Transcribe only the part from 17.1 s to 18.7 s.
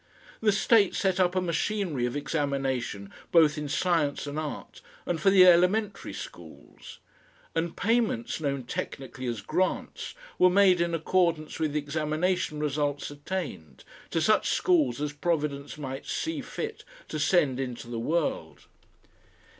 send into the world.